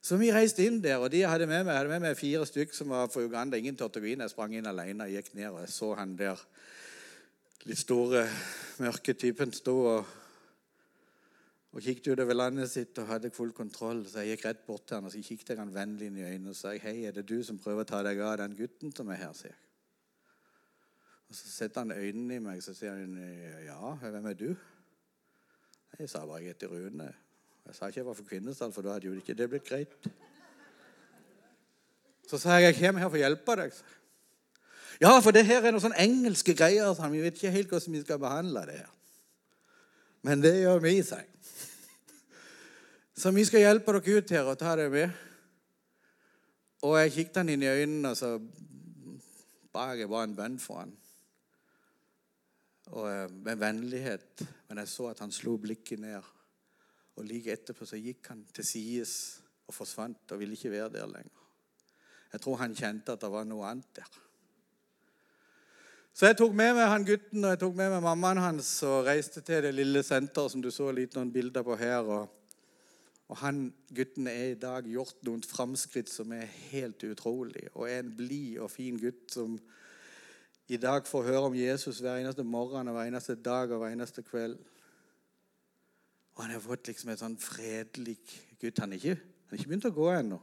[0.00, 2.76] Så vi reiste inn der, og de hadde med meg, hadde med meg fire stykker
[2.76, 3.58] som var fra Uganda.
[3.58, 4.22] Ingen turte å gå inn.
[4.24, 6.40] Jeg sprang inn alene og gikk ned, og jeg så han der
[7.68, 8.22] litt store,
[8.80, 10.14] mørke typen stå og,
[11.70, 14.02] og kikket utover landet sitt og hadde full kontroll.
[14.08, 16.26] Så jeg gikk rett bort til han og så kikket jeg han vennlig inn i
[16.26, 18.94] øynene og sa hei, er det du som prøver å ta deg av den gutten
[18.96, 19.34] som er her?
[19.38, 19.60] sier jeg.
[21.30, 23.14] Og Så setter han øynene i meg så sier han,
[23.62, 24.48] ja, hvem er du?
[25.98, 27.06] Jeg sa bare jeg heter Rune.
[27.66, 30.10] Jeg sa ikke jeg var for Kvinesdal, for da hadde jo ikke det blitt greit.
[32.26, 33.78] Så sa jeg jeg kommer her for å hjelpe deg.
[35.00, 36.90] Ja, for det her er noen sånne engelske greier.
[36.94, 38.90] Så vi vet ikke helt hvordan vi skal behandle det her.
[40.26, 41.30] Men det gjør vi, sa jeg.
[43.20, 45.10] Så vi skal hjelpe dere ut her og ta det med.
[46.88, 48.30] Og jeg kikket han inn i øynene, og så
[49.74, 50.94] ba jeg bare en bønn for han.
[52.96, 54.46] Og eh, med vennlighet.
[54.70, 56.32] Men jeg så at han slo blikket ned.
[57.20, 59.14] Og like etterpå så gikk han til sides
[59.68, 61.44] og forsvant og ville ikke være der lenger.
[62.32, 64.18] Jeg tror han kjente at det var noe annet der.
[66.16, 69.04] Så jeg tok med meg han gutten og jeg tok med meg mammaen hans og
[69.12, 72.00] reiste til det lille senteret som du så litt noen bilder på her.
[72.00, 72.39] Og,
[73.30, 77.68] og han gutten er i dag gjort noen framskritt som er helt utrolig.
[77.76, 79.54] Og er en blid og fin gutt som
[80.70, 83.94] i dag får høre om Jesus hver eneste morgen og hver eneste dag og hver
[83.94, 84.56] eneste kveld.
[86.34, 88.16] Og han har fått liksom et sånn fredelig
[88.58, 88.82] gutt.
[88.82, 90.38] Han er ikke, han er ikke begynt å gå ennå,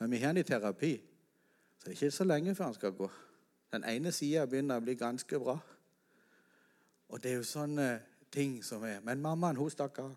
[0.00, 0.94] men vi har han i terapi.
[1.78, 3.10] Så det er ikke så lenge før han skal gå.
[3.70, 5.54] Den ene sida begynner å bli ganske bra.
[7.10, 7.88] Og det er jo sånne
[8.34, 10.10] ting som er Men mammaen hun stakk av.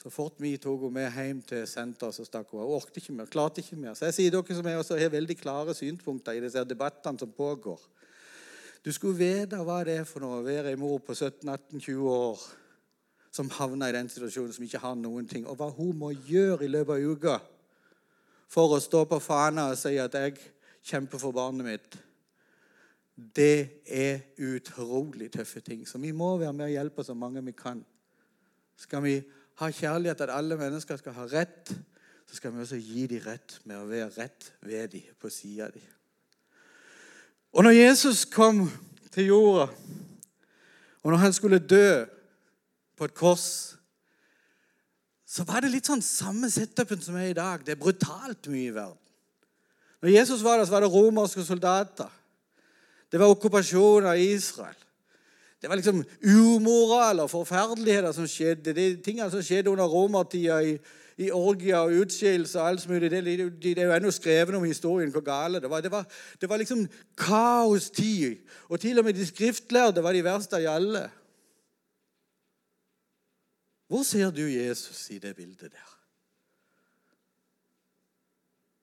[0.00, 2.70] Så fort vi tok henne med hjem til senteret, så stakk hun av.
[2.78, 3.92] Orket ikke mer, klarte ikke mer.
[3.98, 7.32] Så jeg sier dere som er også har veldig klare synspunkter i disse debattene som
[7.36, 7.82] pågår.
[8.80, 12.46] Du skulle vite hva det er for noe å være en mor på 17-18-20 år
[13.30, 15.44] som havner i den situasjonen, som ikke har noen ting.
[15.44, 17.36] Og hva hun må gjøre i løpet av uka
[18.50, 20.40] for å stå på fana og si at 'jeg
[20.82, 21.98] kjemper for barnet mitt',
[23.36, 25.86] det er utrolig tøffe ting.
[25.86, 27.84] Så vi må være med og hjelpe så mange vi kan.
[28.76, 29.22] Skal vi
[29.60, 31.72] ha kjærlighet at alle mennesker skal ha rett,
[32.26, 35.66] så skal vi også gi dem rett med å være rett ved dem, på sida
[35.68, 35.88] av dem.
[37.52, 38.68] Og når Jesus kom
[39.10, 39.66] til jorda,
[41.02, 42.06] og når han skulle dø
[42.96, 43.76] på et kors,
[45.26, 47.62] så var det litt sånn samme setupen som er i dag.
[47.64, 48.98] Det er brutalt mye i verden.
[50.00, 52.08] Når Jesus var der, så var det romerske soldater.
[53.12, 54.78] Det var okkupasjon av Israel.
[55.60, 58.72] Det var liksom umoral og forferdeligheter som skjedde.
[58.72, 60.78] De tingene som skjedde under romertida i,
[61.20, 63.10] i Orgia og utskillelse og alt mulig.
[63.10, 65.84] Det, det, det, er jo ennå skrevet om historien hvor gale det var.
[65.84, 66.06] Det var,
[66.40, 68.40] det var liksom kaostid.
[68.68, 71.10] Og til og med de skriftlærde var de verste av alle.
[73.90, 75.96] Hvor ser du Jesus i det bildet der?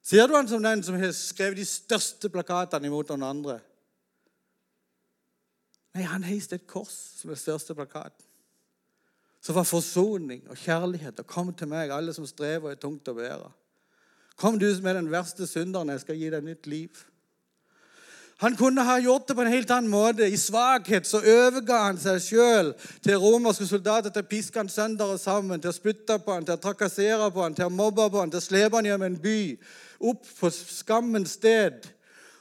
[0.04, 3.58] Ser du han som den som har skrevet de største plakatene imot noen andre?
[5.98, 8.22] Nei, han heiste et kors som den største plakaten.
[9.42, 11.18] Så var forsoning og kjærlighet.
[11.24, 13.50] Og kom til meg, alle som strever og er tungt å bære.
[14.38, 17.02] Kom du som er den verste synderen, jeg skal gi deg nytt liv.
[18.44, 20.28] Han kunne ha gjort det på en helt annen måte.
[20.30, 25.16] I svakhet så overga han seg sjøl til romerske soldater til å piske han sønder
[25.16, 28.06] og sammen, til å spytte på han, til å trakassere på han, til å mobbe
[28.14, 29.40] på han, til å slepe han gjennom en by,
[30.14, 31.90] opp på skammens sted.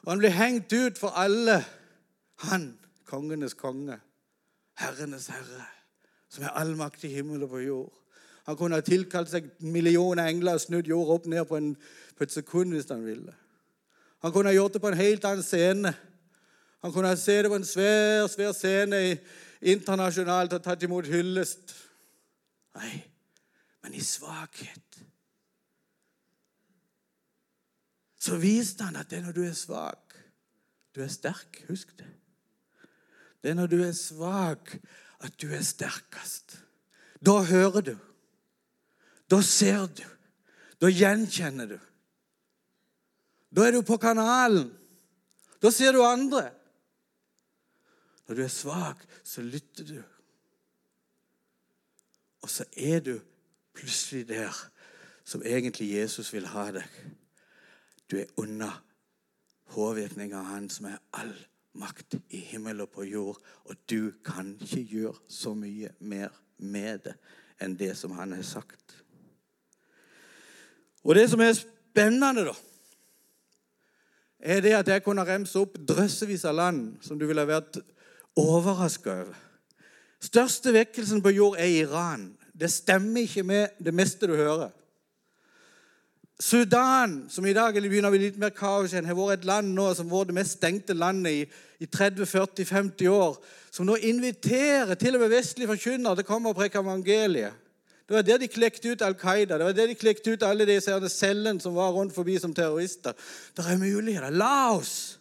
[0.04, 1.62] Og han ble hengt ut for alle.
[2.50, 2.74] Han
[3.06, 3.98] kongenes konge,
[4.80, 5.64] herrenes herre,
[6.28, 7.94] som er allmakt i himmel og på jord.
[8.46, 11.72] Han kunne ha tilkalt seg millioner engler og snudd jord opp ned på, en,
[12.14, 13.34] på et sekund hvis han ville.
[14.22, 15.92] Han kunne ha gjort det på en helt annen scene.
[16.84, 19.02] Han kunne ha sett det på en svær, svær scene
[19.66, 21.74] internasjonalt og tatt imot hyllest.
[22.76, 23.00] Nei,
[23.82, 25.00] men i svakhet.
[28.20, 30.16] Så viste han at det er når du er svak,
[30.94, 31.62] du er sterk.
[31.68, 32.08] Husk det.
[33.42, 34.76] Det er når du er svak,
[35.20, 36.58] at du er sterkest.
[37.24, 37.96] Da hører du.
[39.30, 40.04] Da ser du.
[40.80, 41.78] Da gjenkjenner du.
[43.56, 44.68] Da er du på kanalen.
[45.62, 46.50] Da ser du andre.
[48.26, 50.02] Når du er svak, så lytter du.
[52.42, 53.18] Og så er du
[53.74, 54.54] plutselig der
[55.24, 56.98] som egentlig Jesus vil ha deg.
[58.10, 58.82] Du er under
[59.74, 61.34] påvirkninga av Han som er all
[61.78, 67.04] makt i himmel og på jord, og du kan ikke gjøre så mye mer med
[67.06, 67.16] det
[67.62, 68.96] enn det som han har sagt.
[71.06, 72.54] Og det som er spennende, da,
[74.40, 77.78] er det at jeg kunne remse opp drøssevis av land som du ville vært
[78.36, 79.36] overraska over.
[80.22, 82.30] Største vekkelsen på jord er Iran.
[82.56, 84.72] Det stemmer ikke med det meste du hører.
[86.38, 89.72] Sudan, som i dag begynner å bli litt mer kaos igjen, har vært et land
[89.72, 91.44] nå som var det mest stengte landet i,
[91.80, 93.38] i 30-40-50 år.
[93.72, 97.62] Som nå inviterer til og med vestlige forkynnere til å komme og preke evangeliet.
[98.06, 100.66] Det var der de klekte ut Al Qaida, det var der de klekte ut alle
[100.68, 100.76] de
[101.10, 103.16] cellene som var rundt forbi som terrorister.
[103.56, 104.30] Det er muligheter.
[104.30, 105.18] Laos!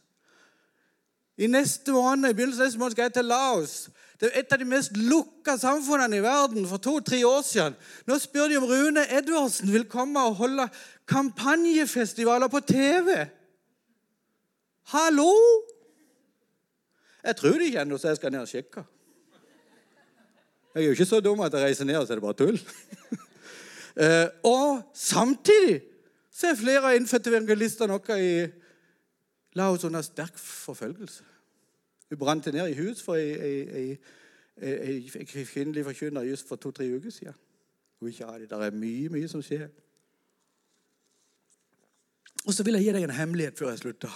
[1.38, 3.73] I neste måned, i begynnelsen av neste måned skal jeg til Laos.
[4.19, 7.75] Det er et av de mest lukka samfunnene i verden for to-tre år siden.
[8.08, 10.69] Nå spør de om Rune Edvardsen vil komme og holde
[11.12, 13.25] kampanjefestivaler på TV.
[14.95, 15.32] Hallo!
[17.25, 18.86] Jeg tror de kjenner så jeg skal ned og sjekke.
[20.75, 22.60] Jeg er jo ikke så dum at jeg reiser ned, så er det bare tull.
[23.99, 25.82] uh, og samtidig
[26.36, 28.34] så er flere av innfødte evangelister noe i
[29.56, 31.23] Laos under sterk forfølgelse.
[32.15, 33.97] Hun brant ned i hus for ei,
[35.51, 37.36] kvinnelig forkynner just for to-tre uker siden.
[37.99, 38.49] Hun ikke har det.
[38.49, 39.67] Det er mye, mye som skjer.
[42.45, 44.15] Og så vil jeg gi deg en hemmelighet før jeg slutter.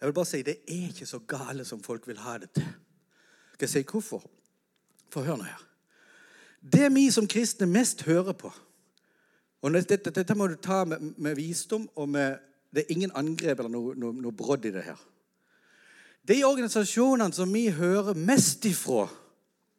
[0.00, 2.68] Jeg vil bare si Det er ikke så gale som folk vil ha det til.
[3.54, 4.28] Skal jeg si hvorfor?
[5.08, 5.64] For hør nå her.
[6.60, 8.52] Det vi som kristne mest hører på
[9.62, 12.36] og dette, dette må du ta med, med, visdom og med
[12.70, 14.98] Det er ingen angrep eller noe, noe, noe brodd i det her.
[16.28, 19.06] De organisasjonene som vi hører mest ifra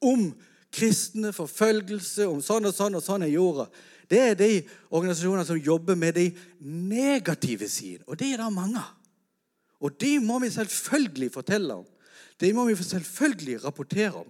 [0.01, 0.29] om
[0.73, 3.67] kristne, forfølgelse, om sånn og sånn og sånn i jorda,
[4.09, 4.53] det er de
[4.89, 6.25] organisasjonene som jobber med de
[6.61, 8.07] negative sidene.
[8.09, 8.95] Og det er det mange av.
[9.79, 11.85] Og de må vi selvfølgelig fortelle om.
[12.41, 14.27] De må vi selvfølgelig rapportere om.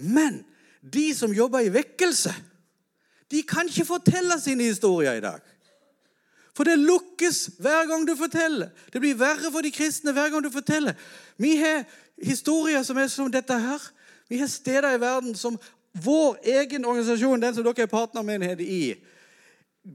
[0.00, 0.40] Men
[0.80, 2.32] de som jobber i vekkelse,
[3.30, 5.44] de kan ikke fortelle sine historier i dag.
[6.56, 8.70] For det lukkes hver gang du forteller.
[8.92, 10.94] Det blir verre for de kristne hver gang du forteller.
[11.38, 11.84] Vi har
[12.22, 13.90] historier som er som dette her.
[14.28, 15.58] Vi har steder i verden som
[16.04, 18.94] vår egen organisasjon, den som dere er partnermenighet i,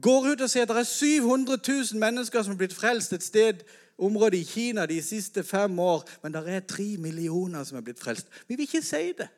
[0.02, 3.24] går ut og sier at det er 700 000 mennesker som har blitt frelst et
[3.24, 3.62] sted
[3.98, 8.02] område i Kina de siste fem år, men det er tre millioner som er blitt
[8.02, 8.28] frelst.
[8.48, 9.28] Vi vil ikke si det.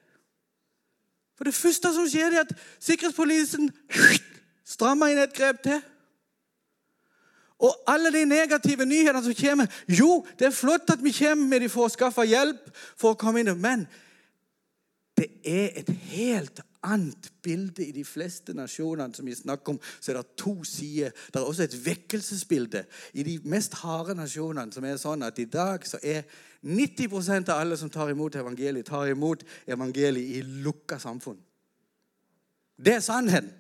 [1.37, 3.71] For Det første som skjer, er at sikkerhetspolisen
[4.75, 5.79] strammer inn et grep til.
[7.59, 11.65] Og alle de negative nyhetene som kommer Jo, det er flott at vi kommer med
[11.65, 13.55] de for å skaffe hjelp for å komme inn.
[13.59, 13.87] Men
[15.19, 19.81] det er et helt annet bilde i de fleste nasjonene som vi snakker om.
[20.01, 21.11] Så er det to sider.
[21.11, 22.85] Det er også et vekkelsesbilde
[23.19, 24.73] i de mest harde nasjonene.
[24.73, 26.23] som er sånn at I dag så er
[26.63, 31.39] 90% av alle som tar imot evangeliet, tar imot evangeliet i lukka samfunn.
[32.79, 33.51] Det er sannheten.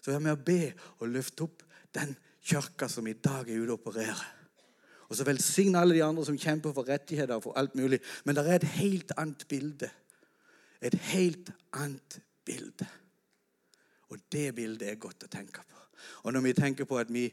[0.00, 1.62] Så vær med å be og løfte opp
[1.94, 2.16] den
[2.50, 4.22] kirka som i dag er ute og opererer.
[5.10, 7.98] Og så velsigne alle de andre som kjemper for rettigheter og for alt mulig.
[8.24, 9.90] Men det er et helt annet bilde.
[10.82, 12.86] Et helt annet bilde.
[14.10, 15.80] Og det bildet er godt å tenke på.
[16.24, 17.26] Og når vi tenker på at vi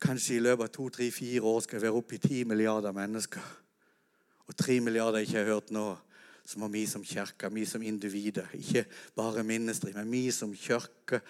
[0.00, 3.44] kanskje i løpet av to, tre, fire år skal være oppe i ti milliarder mennesker,
[4.48, 5.84] og tre milliarder ikke har hørt nå,
[6.44, 11.20] så må vi som kirke, vi som individer, ikke bare ministeri, men vi som kirke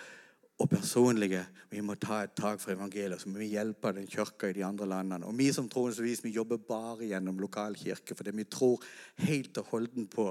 [0.61, 1.41] og personlige.
[1.71, 4.89] Vi må ta et tak for evangeliet, så vi hjelpe den kirka i de andre
[4.89, 5.27] landene.
[5.27, 8.83] Og vi som troensbevis, vi jobber bare gjennom lokalkirke, fordi vi tror
[9.25, 10.27] helt og holdent på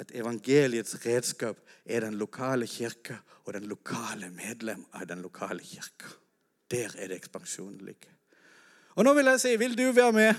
[0.00, 6.14] at evangeliets redskap er den lokale kirka og den lokale medlem av den lokale kirka.
[6.70, 8.14] Der er det ekspansjonen ligger.
[8.94, 10.34] Og nå vil jeg si, vil du være med?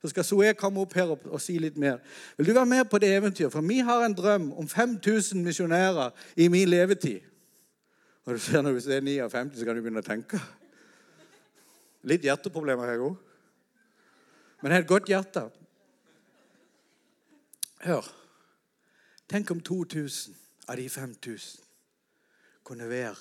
[0.00, 1.98] Så skal Zoe komme opp her og, og, si litt mer.
[2.38, 3.52] Vil du være med på det eventyret?
[3.52, 7.29] For vi har en drøm om 5000 misjonærer i min levetid.
[8.26, 10.40] Og du ser når du er 59, så kan du begynne å tenke.
[12.08, 13.16] Litt hjerteproblemer har jeg òg.
[14.60, 15.46] Men jeg har et godt hjerte.
[17.86, 18.10] Hør.
[19.30, 20.36] Tenk om 2000
[20.68, 21.64] av de 5000
[22.66, 23.16] kunne være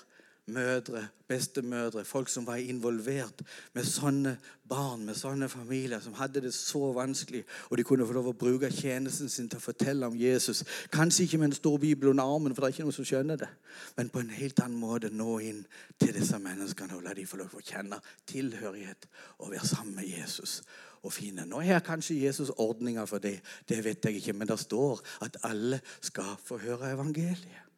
[0.49, 3.41] mødre, bestemødre, folk som var involvert
[3.73, 4.35] med sånne
[4.69, 8.35] barn, med sånne familier som hadde det så vanskelig, og de kunne få lov å
[8.37, 10.63] bruke tjenesten sin til å fortelle om Jesus.
[10.93, 13.39] Kanskje ikke med en stor bibel under armen, for det er ikke noen som skjønner
[13.43, 13.49] det,
[13.97, 15.63] men på en helt annen måte nå inn
[16.01, 20.09] til disse menneskene og la de få lov å kjenne tilhørighet og være sammen med
[20.09, 20.61] Jesus.
[20.99, 21.45] Og finne.
[21.47, 23.37] Nå er kanskje Jesus ordninger for det,
[23.71, 27.68] det vet jeg ikke, men det står at alle skal få høre evangeliet.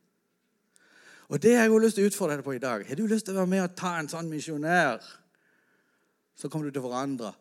[1.32, 2.84] Og det har jeg jo lyst til å utfordre deg på i dag.
[2.88, 5.00] Har du lyst til å være med og ta en sånn misjonær?
[6.36, 7.32] Så kommer du til å forandre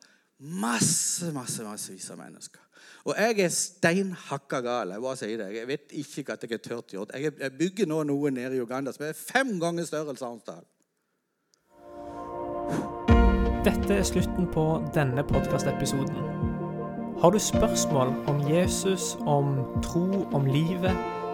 [0.62, 2.62] masse, masse, massevis av mennesker.
[3.09, 4.95] Og jeg er steinhakka gal.
[4.95, 5.49] Jeg bare sier det.
[5.57, 7.14] Jeg vet ikke at jeg er tørt gjort.
[7.16, 10.62] Jeg bygger nå noe nede i Uganda som er fem ganger større enn Sarnsdal.
[13.66, 16.20] Dette er slutten på denne podkastepisoden.
[17.20, 21.20] Har du spørsmål om Jesus, om tro, om livet?